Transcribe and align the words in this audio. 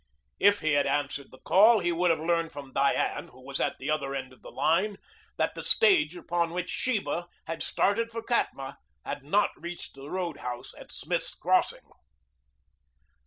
If 0.39 0.61
he 0.61 0.71
had 0.71 0.87
answered 0.87 1.29
the 1.29 1.37
call 1.37 1.77
he 1.77 1.91
would 1.91 2.09
have 2.09 2.19
learned 2.19 2.51
from 2.51 2.73
Diane, 2.73 3.27
who 3.27 3.45
was 3.45 3.59
at 3.59 3.77
the 3.77 3.91
other 3.91 4.15
end 4.15 4.33
of 4.33 4.41
the 4.41 4.49
line, 4.49 4.97
that 5.37 5.53
the 5.53 5.63
stage 5.63 6.15
upon 6.15 6.53
which 6.53 6.71
Sheba 6.71 7.27
had 7.45 7.61
started 7.61 8.09
for 8.09 8.23
Katma 8.23 8.77
had 9.05 9.23
not 9.23 9.51
reached 9.55 9.93
the 9.93 10.09
roadhouse 10.09 10.73
at 10.75 10.91
Smith's 10.91 11.35
Crossing. 11.35 11.87